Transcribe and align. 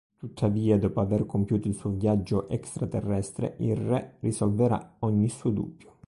Tuttavia, 0.17 0.79
dopo 0.79 0.99
aver 0.99 1.27
compiuto 1.27 1.67
il 1.67 1.75
suo 1.75 1.91
viaggio 1.91 2.49
extraterrestre, 2.49 3.55
il 3.59 3.75
re 3.75 4.15
risolverà 4.21 4.95
ogni 5.01 5.29
suo 5.29 5.51
dubbio. 5.51 5.99